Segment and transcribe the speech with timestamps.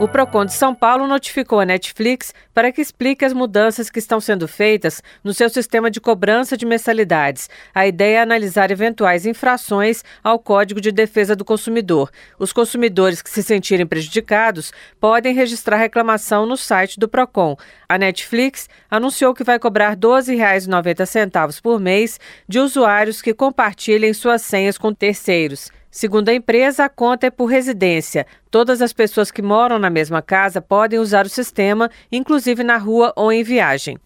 [0.00, 4.20] O Procon de São Paulo notificou a Netflix para que explique as mudanças que estão
[4.20, 7.50] sendo feitas no seu sistema de cobrança de mensalidades.
[7.74, 12.12] A ideia é analisar eventuais infrações ao Código de Defesa do Consumidor.
[12.38, 17.56] Os consumidores que se sentirem prejudicados podem registrar reclamação no site do Procon.
[17.88, 24.42] A Netflix anunciou que vai cobrar R$ 12,90 por mês de usuários que compartilhem suas
[24.42, 25.72] senhas com terceiros.
[25.90, 28.26] Segundo a empresa, a conta é por residência.
[28.50, 33.12] Todas as pessoas que moram na mesma casa podem usar o sistema, inclusive na rua
[33.16, 33.98] ou em viagem.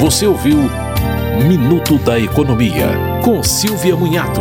[0.00, 0.58] Você ouviu
[1.46, 2.88] Minuto da Economia,
[3.22, 4.40] com Silvia Munhato.